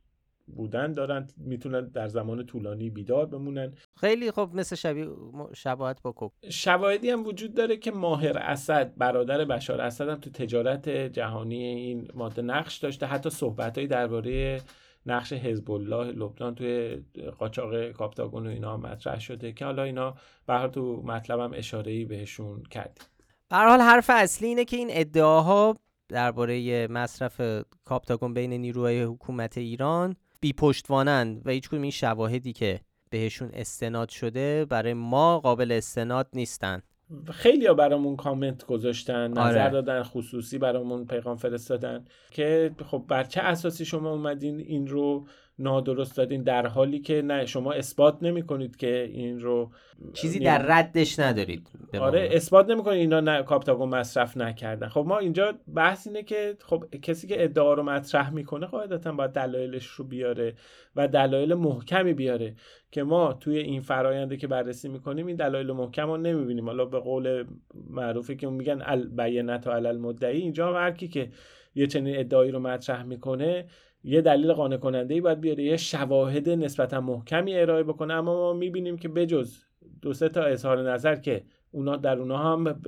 [0.57, 3.73] بودن دارن می‌تونن در زمان طولانی بیدار بمونن.
[3.97, 5.09] خیلی خب مثل شبیه
[5.55, 6.33] شباهت با کوک.
[6.51, 12.09] شواهدی هم وجود داره که ماهر اسد برادر بشار اسد هم تو تجارت جهانی این
[12.15, 13.07] ماده نقش داشته.
[13.07, 14.61] حتی صحبتهایی درباره
[15.07, 17.03] نقش حزب الله لبنان توی
[17.39, 20.15] قاچاق کاپتاگون و اینا مطرح شده که حالا اینا
[20.47, 23.05] به تو مطلبم اشاره ای بهشون کردیم.
[23.49, 25.77] به حال حرف اصلی اینه که این ادعاها
[26.09, 27.41] درباره مصرف
[27.85, 34.64] کاپتاگون بین نیروهای حکومت ایران بی پشتوانند و هیچ این شواهدی که بهشون استناد شده
[34.64, 36.83] برای ما قابل استناد نیستن
[37.31, 39.70] خیلی ها برامون کامنت گذاشتن نظر آره.
[39.70, 45.27] دادن خصوصی برامون پیغام فرستادن که خب بر چه اساسی شما اومدین این رو
[45.59, 49.71] نادرست دادین در حالی که نه شما اثبات نمی کنید که این رو
[50.12, 54.88] چیزی در ردش ندارید آره اثبات نمی کنید اینا نه کاپتاگون مصرف نکردن.
[54.88, 59.31] خب ما اینجا بحث اینه که خب کسی که ادعا رو مطرح می‌کنه قاعدتا باید
[59.31, 60.55] دلایلش رو بیاره
[60.97, 62.55] و دلایل محکمی بیاره
[62.90, 66.66] که ما توی این فراینده که بررسی می‌کنیم این دلایل محکم رو نمی‌بینیم.
[66.66, 67.44] حالا به قول
[67.90, 71.31] معروفی که میگن البینت و علل مدعی اینجا هر کی که
[71.75, 73.64] یه چنین ادعایی رو مطرح می‌کنه
[74.05, 78.15] یه دلیل قانع کننده ای باید بیاره یه شواهد نسبتا محکمی ارائه بکنه.
[78.15, 79.57] اما ما می‌بینیم که بجز
[80.03, 82.81] دو سه تا اظهار نظر که اونا در اونا هم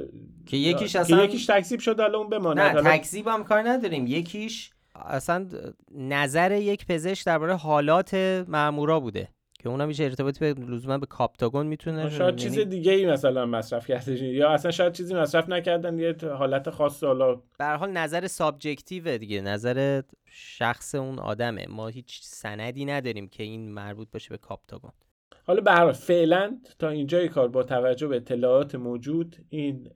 [0.46, 4.06] که یکیش اصلا یکیش تکذیب شد حالا اون بماند نه تکذیب هم کار نداریم.
[4.06, 5.46] یکیش اصلا
[5.94, 8.14] نظر یک پزشک درباره حالات
[8.48, 9.28] مامورا بوده.
[9.62, 13.46] که اونم هیچ ارتباطی به لزوما به کاپتاگون می‌تونه شاید چیز یعنی دیگه ای مثلا
[13.46, 18.26] مصرف کرده یا اصلا شاید چیزی مصرف نکردن یه حالت خاص حالا به حال نظر
[18.26, 19.40] subjective دیگه.
[19.40, 21.66] نظر شخص اون آدمه.
[21.68, 24.92] ما هیچ سندی نداریم که این مربوط باشه به کاپتاگون.
[25.46, 29.90] حالا به هر فعلا تا اینجای کار با توجه به اطلاعات موجود این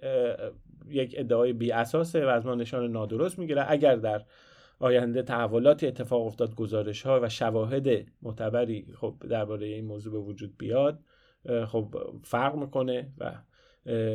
[0.88, 3.64] یک ادعای بی اساسه و از ما نشان نادرست می‌گیره.
[3.68, 4.22] اگر در
[4.78, 7.88] آینده تحولاتی اتفاق افتاد گزارش ها و شواهد
[8.22, 11.00] معتبری خب درباره این موضوع به وجود بیاد
[11.68, 13.32] خب فرق می‌کنه و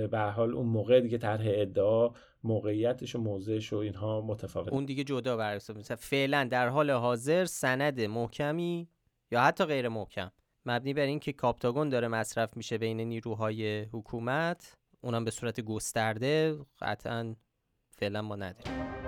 [0.07, 2.11] به حال اون موقع دیگه طرح ادعا
[2.43, 7.45] موقعیتش و موضعش و اینها متفاوت اون دیگه جدا برسه مثلا فعلا در حال حاضر
[7.45, 8.89] سند محکمی
[9.31, 10.31] یا حتی غیر محکم.
[10.65, 17.35] مبنی بر اینکه کاپتاگون داره مصرف میشه بین نیروهای حکومت اونم به صورت گسترده قطعا
[17.91, 18.98] فعلا ما نداریم.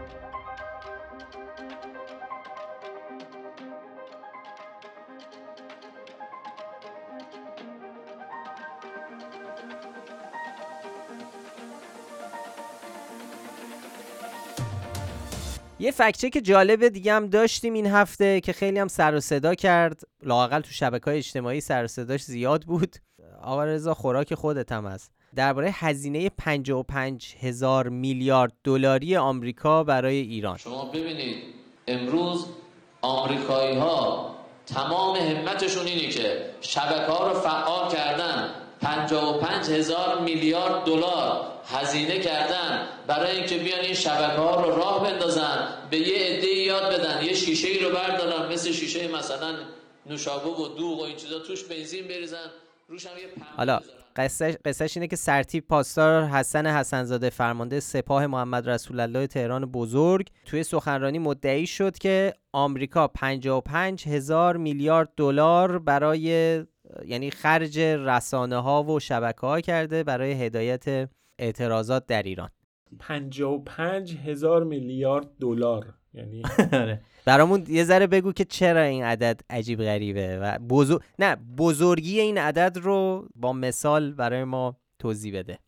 [15.82, 19.56] یه فکچه که جالب دیگه هم داشتیم این هفته که خیلی هم سر و صدا
[19.56, 20.02] کرد.
[20.24, 22.96] لاقل تو شبکه های اجتماعی سر و صداش زیاد بود.
[23.44, 25.12] آقا رضا خوراک خودت هم هست.
[25.36, 30.58] درباره هزینه 55 هزار میلیارد دلاری آمریکا برای ایران.
[30.58, 31.44] شما ببینید
[31.88, 32.46] امروز
[33.02, 38.50] آمریکایی ها تمام همتشون اینه که شبکه ها رو فعال کردن.
[38.82, 45.68] 55 هزار میلیارد دلار هزینه کردن برای اینکه بیان این شبکه ها رو راه بندازن
[45.90, 49.56] به یه عده یاد بدن یه شیشه ای رو بردارن مثل شیشه مثلا
[50.06, 52.52] نوشابه و دوغ و این چیزا توش بنزین بریزن
[52.88, 53.24] روش هم یه
[53.58, 53.80] حالا
[54.16, 60.28] قصهش, قصهش اینه که سرتیب پاسدار حسن حسنزاده فرمانده سپاه محمد رسول الله تهران بزرگ
[60.46, 66.64] توی سخنرانی مدعی شد که آمریکا 55 هزار میلیارد دلار برای
[67.06, 72.50] یعنی خرج رسانه ها و شبکه ها کرده برای هدایت اعتراضات در ایران.
[73.00, 75.94] 55 هزار میلیارد دلار.
[76.14, 76.42] یعنی
[76.74, 77.02] آره.
[77.26, 82.38] برامون یه ذره بگو که چرا این عدد عجیب غریبه و بزرگ نه بزرگی این
[82.38, 85.60] عدد رو با مثال برای ما توضیح بده.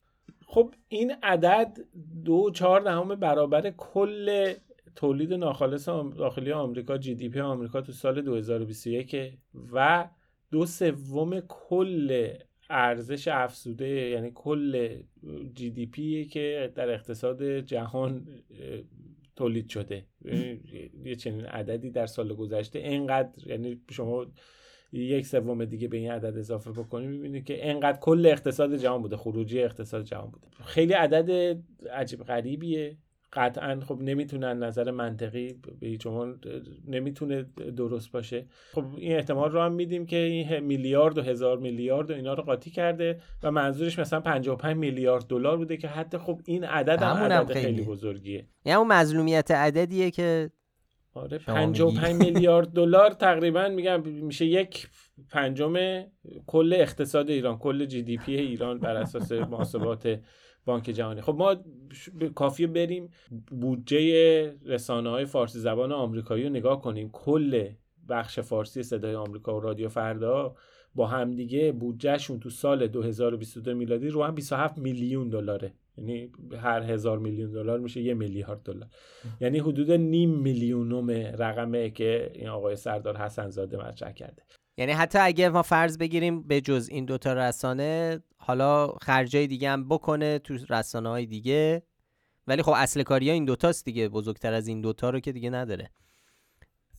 [0.47, 1.77] خب این عدد
[2.25, 4.53] دو چهار دهم برابر کل
[4.95, 9.15] تولید ناخالص داخلی آمریکا جی دی پی آمریکا تو سال 2021
[9.71, 10.07] و
[10.53, 12.33] دو سوم کل
[12.69, 14.97] ارزش افزوده یعنی کل
[15.53, 18.27] جی دی پی که در اقتصاد جهان
[19.35, 20.05] تولید شده.
[21.05, 24.25] یه چنین عددی در سال گذشته اینقدر یعنی شما
[24.91, 29.17] یک سوم دیگه به این عدد اضافه بکنیم می‌بینید که اینقدر کل اقتصاد جهان بوده
[29.17, 30.47] خروجی اقتصاد جهان بوده.
[30.65, 31.59] خیلی عدد
[31.91, 32.97] عجیب غریبیه.
[33.33, 36.07] قطعا خب نمی‌تونن نظر منطقی به هیچ
[36.87, 37.45] نمی‌تونه
[37.77, 38.45] درست باشه.
[38.73, 42.43] خب این احتمال رو هم میدیم که این میلیارد و هزار میلیارد و اینا رو
[42.43, 47.17] قاطی کرده و منظورش مثلا 55 میلیارد دلار بوده که حتی خب این عدد هم
[47.17, 48.47] عدد خیلی, بزرگیه.
[48.65, 50.49] یعنی اون مظلومیت عددیه که
[51.15, 54.87] آره 55 میلیارد دلار تقریبا میگم میشه یک
[55.29, 56.03] پنجم
[56.47, 60.19] کل اقتصاد ایران کل جی دی پی ایران بر اساس محاسبات
[60.65, 61.21] بانک جهانی.
[61.21, 61.55] خب ما
[62.35, 63.09] کافیه بریم
[63.47, 67.09] بودجه رسانه های فارسی زبان آمریکایی رو نگاه کنیم.
[67.09, 67.69] کل
[68.09, 70.55] بخش فارسی صدای آمریکا و رادیو فردا
[70.95, 75.73] با همدیگه بودجهشون تو سال 2022 میلادی رو هم 27 میلیون دلاره.
[75.97, 78.89] یعنی هر هزار میلیون دلار میشه یه میلیارد دلار.
[79.41, 84.43] یعنی حدود نیم میلیونوم رقمه که این آقای سردار حسن زاده مطرح کرده.
[84.77, 89.87] یعنی حتی اگه ما فرض بگیریم به جز این دوتا رسانه حالا خرجای دیگه هم
[89.89, 91.83] بکنه تو رسانه های دیگه.
[92.47, 95.49] ولی خب اصل کاری ها این دوتاست دیگه بزرگتر از این دوتا رو که دیگه
[95.49, 95.89] نداره.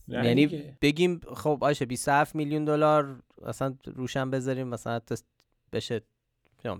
[0.07, 0.47] یعنی
[0.81, 4.99] بگیم خب آشه 27 میلیون دلار اصلا روشن بذاریم مثلا
[5.73, 6.01] بشه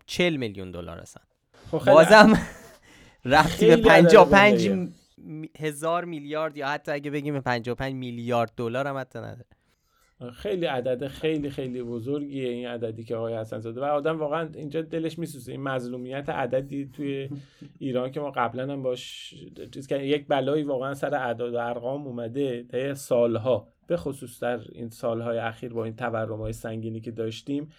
[0.05, 1.23] 40 میلیون دلار اصلا.
[1.71, 2.33] خب بازم
[3.25, 4.89] رفتی به 55
[5.59, 9.45] هزار میلیارد یا حتی اگه بگیم 55 میلیارد دلار هم حتی نداره.
[10.33, 13.81] خیلی عدد خیلی خیلی بزرگیه این عددی که آقای حسن زاده.
[13.81, 15.51] و آدم واقعا اینجا دلش میسوزه.
[15.51, 17.29] این مظلومیت عددی توی
[17.79, 19.33] ایران که ما قبلا هم باش
[19.71, 23.67] چیز که یک بلایی واقعا سر اعداد و ارقام اومده تا سالها.
[23.87, 27.69] به خصوص در این سالهای اخیر با این تورم های سنگینی که داشتیم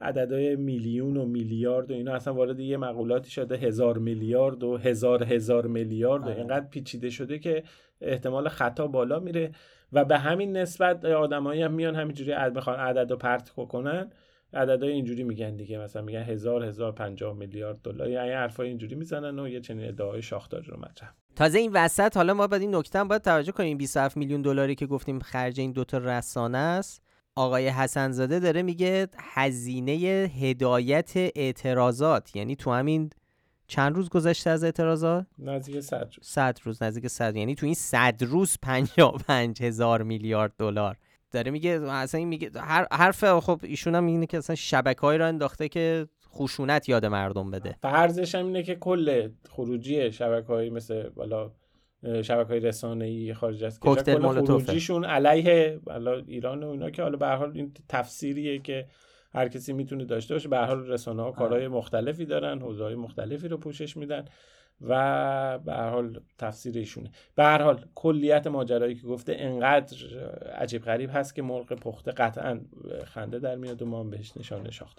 [0.00, 5.24] عددهای میلیون و میلیارد و اینا اصلا وارد یه مقولاتی شده هزار میلیارد و هزار
[5.24, 6.36] هزار میلیارد و آره.
[6.36, 7.62] اینقدر پیچیده شده که
[8.00, 9.50] احتمال خطا بالا میره.
[9.92, 14.10] و به همین نسبت آدمایی هم میان همینجوری عدد می‌خوان عدد رو پرت کنن
[14.52, 18.08] عددهای اینجوری میگن دیگه مثلا میگن هزار هزار پنجاه میلیارد دلار.
[18.08, 21.14] یعنی حرفای اینجوری می‌زنن و یه چنین ادعای شاخدار رو مطرح.
[21.36, 23.78] تازه این وسط حالا ما باید این نکته هم باید توجه کنیم.
[23.78, 27.07] 27 میلیون دلاری که گفتیم خرج این دوتا رسانه است.
[27.38, 29.92] آقای حسنزاده داره میگه هزینه
[30.40, 33.10] هدایت اعتراضات یعنی تو همین
[33.66, 36.26] چند روز گذشته از اعتراضات؟ نزدیک 100 روز.
[36.26, 40.96] 100 روز نزدیک 100 یعنی تو این 100 روز 55 هزار میلیارد دلار.
[41.30, 45.26] داره میگه اصلا این میگه هر حرف خب ایشون هم اینه که اصلا شبکه‌ای را
[45.26, 47.76] انداخته که خشونت یاد مردم بده.
[47.82, 51.50] فرضش هم اینه که کل خروجی شبکه‌ای مثل والا
[52.02, 55.80] شبکه های رسانه ای خارج از کشور خروجیشون علیه
[56.26, 58.86] ایران و اینا که حالا به حال این تفسیریه که
[59.32, 60.48] هر کسی می‌تونه داشته باشه.
[60.48, 64.24] به حال رسانه ها کارهای مختلفی دارن حوزه های مختلفی رو پوشش میدن
[64.80, 67.10] و به هر حال تفسیر ایشونه.
[67.34, 69.96] به هر حال کلیت ماجرایی که گفته انقدر
[70.58, 72.60] عجیب غریب هست که مرغ پخته قطعا
[73.04, 74.94] خنده در میاد و ما هم بهش نشانه شاخ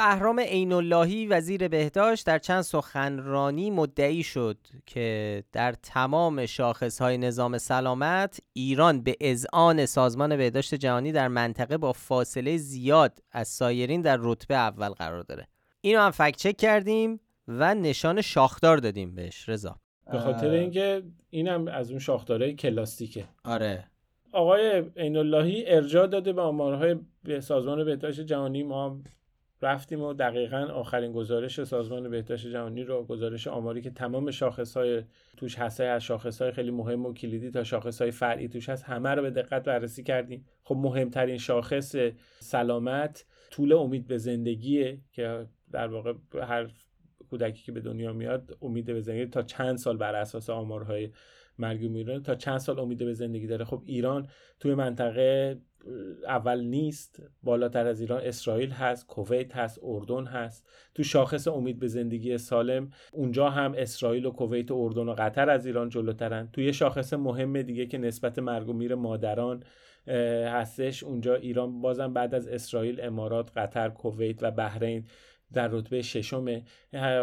[0.00, 7.58] بهرام عین اللهی وزیر بهداشت در چند سخنرانی مدعی شد که در تمام شاخصهای نظام
[7.58, 14.18] سلامت ایران به اذعان سازمان بهداشت جهانی در منطقه با فاصله زیاد از سایرین در
[14.20, 15.48] رتبه اول قرار داره.
[15.80, 19.48] اینو هم فکت چک کردیم و نشان شاخدار دادیم بهش.
[19.48, 19.76] رضا.
[20.12, 23.84] به خاطر اینکه اینم از اون شاخدارهای کلاستیکه آره.
[24.32, 26.96] آقای عین اللهی ارجاع داده به آمارهای
[27.40, 29.00] سازمان بهداشت جهانی ما
[29.62, 34.30] رفتیم و دقیقا آخرین گزارش سازمان بهداشت جهانی رو گزارش آماری که تمام
[34.76, 35.02] های
[35.36, 39.22] توش هسته از های خیلی مهم و کلیدی تا های فرعی توش هست همه رو
[39.22, 40.44] به دقت بررسی کردیم.
[40.64, 41.96] خب مهمترین شاخص
[42.38, 46.70] سلامت طول امید به زندگیه که در واقع هر
[47.30, 51.10] کودکی که به دنیا میاد امید به زندگی تا چند سال بر اساس آمارهای
[51.58, 53.64] مرگ و میران تا چند سال امید به زندگی داره.
[53.64, 54.28] خب ایران
[54.60, 55.58] توی منطقه
[56.26, 57.22] اول نیست.
[57.42, 60.66] بالاتر از ایران اسرائیل هست کویت هست اردن هست.
[60.94, 65.50] تو شاخص امید به زندگی سالم اونجا هم اسرائیل و کویت و اردن و قطر
[65.50, 66.48] از ایران جلوترن.
[66.52, 69.62] توی شاخص مهم دیگه که نسبت مرگ و میر مادران
[70.46, 75.04] هستش اونجا ایران بازم بعد از اسرائیل امارات قطر کویت و بحرین
[75.52, 76.60] در رتبه ششم.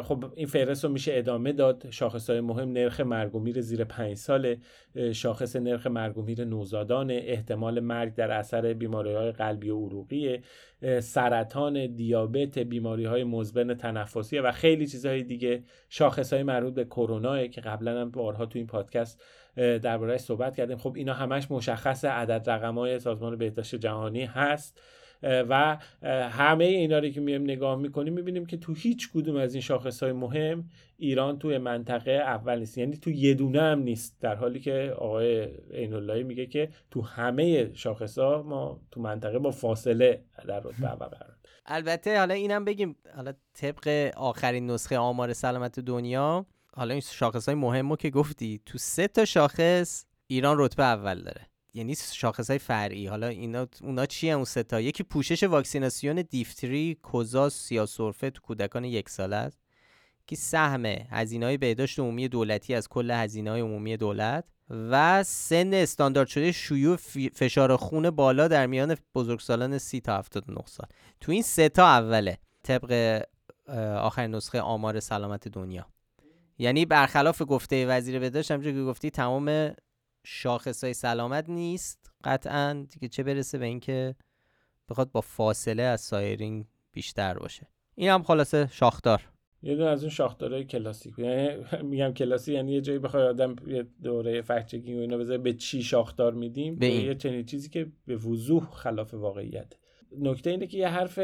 [0.04, 1.90] خب این فهرست رو میشه ادامه داد.
[1.90, 4.58] شاخص های مهم نرخ مرگ زیر پنج ساله.
[5.13, 10.40] شاخص نرخ مرگ نوزادان احتمال مرگ در اثر بیماری های قلبی و عروقی
[11.00, 15.63] سرطان دیابت بیماری های مزمن تنفسی و خیلی چیزهای دیگه.
[15.90, 19.24] شاخص های مربوط به کرونا که قبلا هم بارها تو این پادکست
[19.56, 20.78] دربارهش صحبت کردیم.
[20.78, 24.82] خب اینا همش مشخص عدد رقم های سازمان بهداشت جهانی هست.
[25.23, 25.77] و
[26.30, 30.03] همه اینا رو که میایم نگاه می‌کنیم می‌بینیم که تو هیچ کدوم از این شاخص
[30.03, 32.77] های مهم ایران توی منطقه اول نیست.
[32.77, 34.17] یعنی تو یه دونه هم نیست.
[34.21, 39.39] در حالی که آقای عین اللهی میگه که تو همه شاخص ها ما تو منطقه
[39.39, 45.34] با فاصله در رتبه اول قرار البته حالا اینم بگیم حالا طبق آخرین نسخه آمار
[45.34, 50.84] سلامت دنیا حالا این شاخص های مهمو که گفتی تو سه تا شاخص ایران رتبه
[50.84, 51.41] اول داره.
[51.78, 53.08] یعنی شاخص های فرعی.
[53.08, 58.84] حالا اینا اونا چیه اون ستا یکی پوشش واکسیناسیون دیفتری کوزاس یا سرفه تو کودکان
[58.84, 59.60] یک ساله است.
[60.28, 64.46] که سهم هزینه های بهداشت عمومی دولتی از کل هزینه های عمومی دولت.
[64.70, 66.96] و سن استاندارد شده شیوع
[67.34, 70.88] فشار خون بالا در میان بزرگسالان 30 تا 79 سال.
[71.22, 73.22] تو این سه تا اوله طبق
[74.00, 75.86] آخرین نسخه آمار سلامت دنیا.
[76.58, 79.72] یعنی برخلاف گفته وزیر بهداشت همونجوری که گفتی تمام
[80.30, 82.86] شاخص های سلامت نیست قطعا.
[82.90, 84.16] دیگه چه برسه به اینکه
[84.90, 87.68] بخواد با فاصله از سایرین بیشتر باشه.
[87.96, 89.22] این هم خلاصه شاخدار.
[89.63, 91.20] یه دونه از اون شاخدارهای کلاسیک.
[91.20, 95.54] یعنی میگم کلاسی یعنی یه جایی بخوای آدم یه دوره فکت و اینا بذاره به
[95.54, 99.74] چی شاخدار میدیم؟ به یه چنین چیزی که به وضوح خلاف واقعیت.
[100.20, 101.20] نکته اینه که یه حرف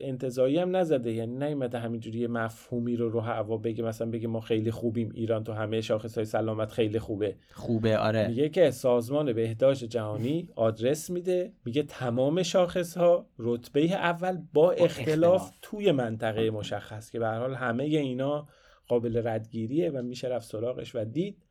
[0.00, 4.40] انتظایی هم نزده یعنی نیومده همینجوری یه مفهومی رو رو هوا بگه مثلا بگه ما
[4.40, 7.36] خیلی خوبیم ایران تو همه شاخص های سلامت خیلی خوبه.
[7.52, 8.28] خوبه آره.
[8.28, 15.50] میگه که سازمان بهداشت جهانی آدرس میده میگه تمام شاخص ها رتبه اول با اختلاف,
[15.62, 18.48] توی منطقه مشخص که به هر حال همه اینا
[18.88, 21.44] قابل ردگیریه و میشه رفت سراغش و دید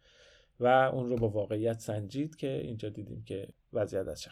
[0.59, 4.29] و اون رو با واقعیت سنجید که اینجا دیدیم که وضعیت از چه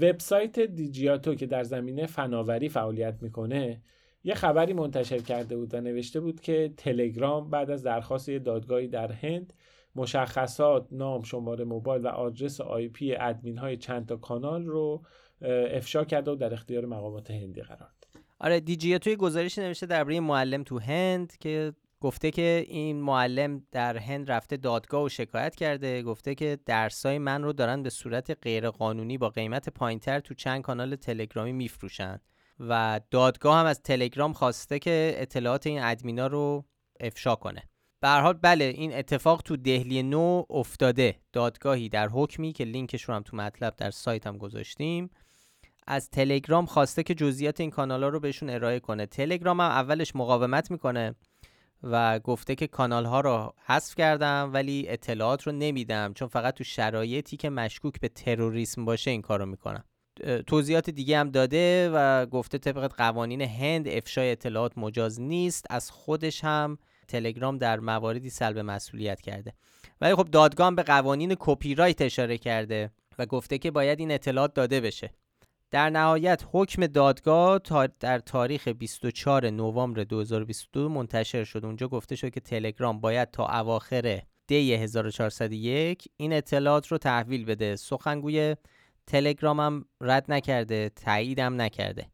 [0.00, 3.82] وبسایت دیجیاتو که در زمینه فناوری فعالیت می‌کنه
[4.24, 9.12] یه خبری منتشر کرده بود و نوشته بود که تلگرام بعد از درخواست دادگاهی در
[9.12, 9.52] هند
[9.94, 15.02] مشخصات نام شماره موبایل و آدرس آی پی ادمین های چند تا کانال رو
[15.70, 18.22] افشا کرده و در اختیار مقامات هندی قرار داد.
[18.40, 24.30] آره دیجیاتوی گزارش نوشته درباره معلم تو هند که گفته که این معلم در هند
[24.30, 29.28] رفته دادگاه و شکایت کرده گفته که درسای من رو دارن به صورت غیرقانونی با
[29.28, 32.20] قیمت پایینتر تو چند کانال تلگرامی میفروشن
[32.60, 36.64] و دادگاه هم از تلگرام خواسته که اطلاعات این ادمینا رو
[37.00, 37.62] افشا کنه.
[38.00, 41.20] به حال بله این اتفاق تو دهلی نو افتاده.
[41.32, 45.10] دادگاهی در حکمی که لینکش رو هم تو مطلب در سایت هم گذاشتیم.
[45.86, 49.06] از تلگرام خواسته که جزئیات این کانال ها رو بهشون ارائه کنه.
[49.06, 51.14] تلگرام هم اولش مقاومت می‌کنه.
[51.82, 56.64] و گفته که کانال ها رو حذف کردم ولی اطلاعات رو نمیدم چون فقط تو
[56.64, 59.84] شرایطی که مشکوک به تروریسم باشه این کارو می‌کنم.
[60.46, 66.44] توضیحات دیگه هم داده و گفته طبق قوانین هند افشای اطلاعات مجاز نیست از خودش
[66.44, 69.52] هم تلگرام در مواردی سلب مسئولیت کرده.
[70.00, 74.54] ولی خب دادگاه به قوانین کپی رایت اشاره کرده و گفته که باید این اطلاعات
[74.54, 75.10] داده بشه.
[75.70, 77.60] در نهایت حکم دادگاه
[78.00, 81.64] در تاریخ 24 نوامبر 2022 منتشر شد.
[81.64, 87.76] اونجا گفته شد که تلگرام باید تا اواخر دی 1401 این اطلاعات رو تحویل بده.
[87.76, 88.56] سخنگوی
[89.06, 92.06] تلگرام هم رد نکرده تاییدم نکرده.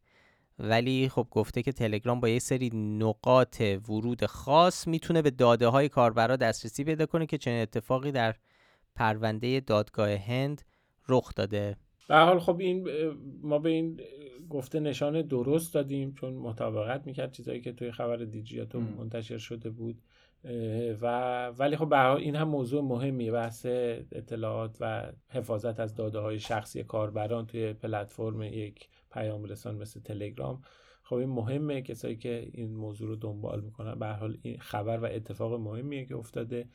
[0.58, 5.88] ولی خب گفته که تلگرام با یه سری نقاط ورود خاص می‌تونه به داده های
[5.88, 8.34] کاربرا دسترسی پیدا کنه که چنین اتفاقی در
[8.94, 10.62] پرونده دادگاه هند
[11.08, 11.76] رخ داده.
[12.12, 12.88] به حال خب این
[13.42, 14.00] ما به این
[14.50, 20.02] گفته نشان درست دادیم چون مطابقت می‌کرد چیزایی که توی خبر دیجیاتو منتشر شده بود
[21.00, 26.40] و ولی خب به این هم موضوع مهمیه بحث اطلاعات و حفاظت از داده های
[26.40, 30.62] شخصی کاربران توی پلتفرم یک پیام رسان مثل تلگرام.
[31.02, 35.04] خب این مهمه کسایی که این موضوع رو دنبال می‌کنن به حال این خبر و
[35.04, 36.68] اتفاق مهمیه که افتاده.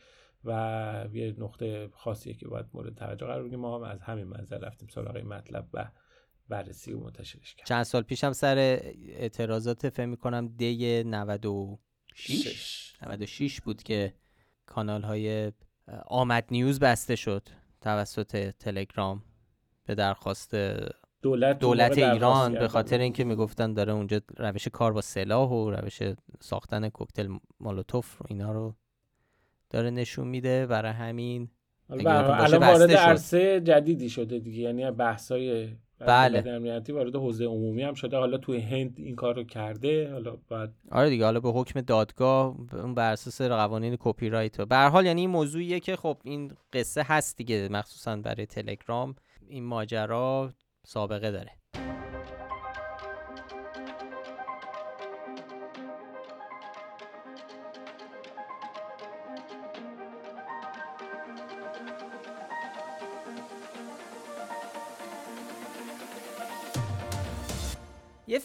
[0.44, 3.60] و یه نقطه خاصیه که باید مورد توجه قرار بگیریم.
[3.60, 5.92] ما هم از همین منظر رفتیم سراغ مطلب و
[6.50, 7.66] بررسی و منتشرش کردیم.
[7.66, 14.14] چند سال پیشم سر اعتراضات فهم می‌کنم دی 96 96 بود که
[14.66, 15.52] کانال های
[16.08, 17.50] آمد نیوز بسته شد
[17.82, 19.24] توسط تلگرام
[19.86, 20.56] به درخواست
[21.22, 26.00] دولت, دولت ایران به خاطر اینکه می‌گفتن داره اونجا روش کار با سلاح و روش
[26.40, 28.76] ساختن کوکتل مولوتوف اینا رو
[29.70, 31.50] داره نشون میده برای همین.
[31.90, 34.60] الان وارد عرصه جدیدی شده دیگه.
[34.60, 36.50] یعنی بحثای بله.
[36.50, 38.18] امنیتی وارد حوزه عمومی هم شده.
[38.18, 40.12] حالا توی هند این کار رو کرده.
[40.12, 44.76] حالا بعد آره دیگه حالا به حکم دادگاه اون بر اساس قوانین کپی رایت به
[44.76, 49.16] هر حال یعنی این موضوعیه که خب این قصه هست دیگه مخصوصا برای تلگرام
[49.48, 50.54] این ماجرا
[50.86, 51.52] سابقه داره.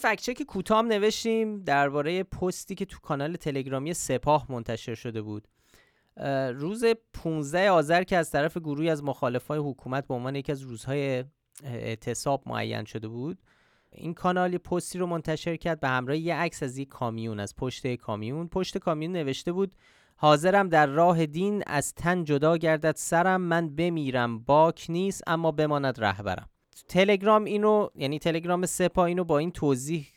[0.03, 5.47] فکچک کوتاه نوشتیم درباره پستی که تو کانال تلگرامی سپاه منتشر شده بود.
[6.53, 11.23] روز 15 آذر که از طرف گروهی از مخالفای حکومت به عنوان یکی از روزهای
[11.63, 13.41] اعتصاب معین شده بود
[13.91, 17.55] این کانال یه پستی رو منتشر کرد به همراه یه عکس از یک کامیون از
[17.55, 18.47] پشت کامیون.
[18.47, 19.75] پشت کامیون نوشته بود
[20.15, 26.03] حاضرم در راه دین از تن جدا گردد سرم من بمیرم باک نیست اما بماند
[26.03, 26.49] رهبرم.
[26.87, 30.07] تلگرام اینو یعنی تلگرام سپا اینو با این توضیح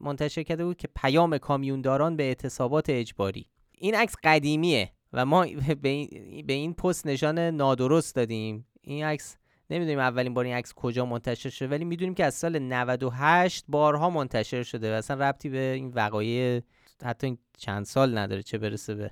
[0.00, 3.46] منتشر کرده بود که پیام کامیونداران به اعتصابات اجباری.
[3.78, 5.46] این عکس قدیمیه و ما
[5.82, 8.66] به این, به این پست نشان نادرست دادیم.
[8.80, 9.36] این عکس
[9.70, 14.10] نمی‌دونیم اولین بار این عکس کجا منتشر شده ولی می‌دونیم که از سال 98 بارها
[14.10, 16.62] منتشر شده و اصلا ربطی به این وقایع
[17.02, 19.10] حتی این چند سال نداره چه برسه به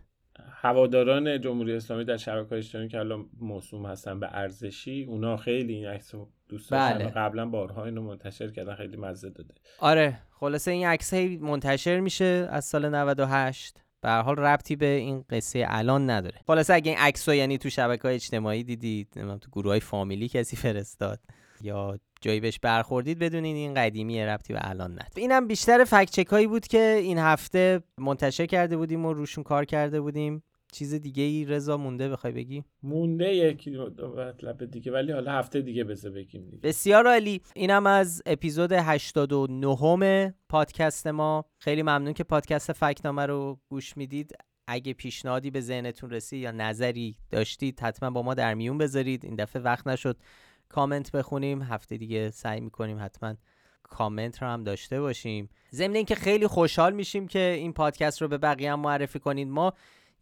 [0.50, 5.86] هواداران جمهوری اسلامی در شبکه اجتماعی که الان موسوم هستن به ارزشی اونا خیلی این
[5.86, 7.04] عکس رو دوست بله.
[7.04, 9.54] قبلا بارها اینو منتشر کردن خیلی مزه داده.
[9.78, 15.64] آره خلاصه این عکس منتشر میشه از سال 98 به حال ربطی به این قصه
[15.68, 16.40] الان نداره.
[16.46, 20.28] خلاصه اگه این عکس یعنی تو شبکه های اجتماعی دیدید نمی‌دونم تو گروه های فامیلی
[20.28, 21.18] کسی فرستاد.
[21.64, 25.10] یا جایی بهش برخوردید بدونین این قدیمی ربطی به الان نداره.
[25.16, 29.64] اینم بیشتر فکت چک هایی بود که این هفته منتشر کرده بودیم و روشون کار
[29.64, 30.42] کرده بودیم.
[30.72, 35.60] چیز دیگه ای رضا مونده بخوای بگی؟ مونده یکی دو مطلب دیگه ولی حالا هفته
[35.60, 36.58] دیگه بذار بگیم دیگه.
[36.62, 37.40] بسیار عالی.
[37.54, 41.44] اینم از اپیزود 89 پادکست ما.
[41.58, 44.32] خیلی ممنون که پادکست فکنامه رو گوش می‌دید.
[44.68, 49.24] اگه پیشنهادی به ذهنتون رسید یا نظری داشتید حتما با ما در میون بذارید.
[49.24, 50.16] این دفعه وقت نشد.
[50.74, 51.62] کامنت بخونیم.
[51.62, 53.34] هفته دیگه سعی می‌کنیم حتما
[53.82, 55.48] کامنت رو هم داشته باشیم.
[55.72, 59.48] ضمن اینکه خیلی خوشحال میشیم که این پادکست رو به بقیه هم معرفی کنید.
[59.48, 59.72] ما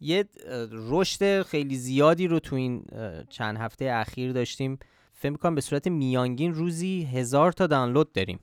[0.01, 0.25] یه
[0.71, 2.85] رشد خیلی زیادی رو تو این
[3.31, 4.79] چند هفته اخیر داشتیم.
[5.13, 8.41] فکر می‌کنم به صورت میانگین روزی هزار تا دانلود داریم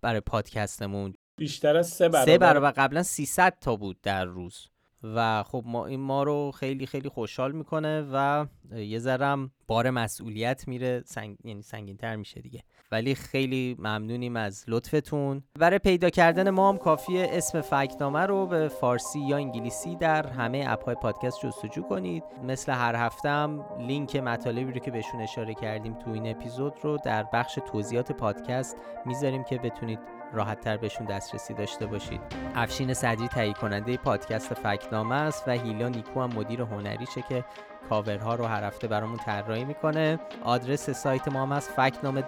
[0.00, 1.14] برای پادکستمون.
[1.36, 2.32] بیشتر از سه برابر.
[2.32, 2.70] سه برابر.
[2.70, 4.68] قبلا 300 تا بود در روز.
[5.04, 8.46] و خب ما این ما رو خیلی خیلی خوشحال می‌کنه و
[8.76, 11.36] یه ذرم بار مسئولیت میره سنگ...
[11.44, 12.60] یعنی سنگین تر میشه دیگه.
[12.92, 15.42] ولی خیلی ممنونیم از لطفتون.
[15.58, 20.64] برای پیدا کردن ما هم کافیه اسم فکنامه رو به فارسی یا انگلیسی در همه
[20.68, 22.24] اپهای پادکست جستجو کنید.
[22.42, 26.98] مثل هر هفته هم لینک مطالبی رو که بهشون اشاره کردیم تو این اپیزود رو
[27.04, 28.76] در بخش توضیحات پادکست
[29.06, 29.98] می‌ذاریم که بتونید
[30.32, 32.20] راحت تر بهشون دسترسی داشته باشید.
[32.54, 37.44] افشین صدری تهیه کننده پادکست فکنامه است و هیلا نیکو هم مدیر هنریشه که
[37.88, 40.18] کاورها رو هر هفته برامون طراحی می‌کنه.
[40.44, 42.22] آدرس سایت ما هم از فکنامه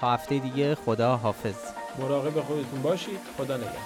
[0.00, 1.56] تا هفته دیگه خدا حافظ
[1.98, 3.20] مراقب خودتون باشید.
[3.38, 3.82] خدا نگهدار.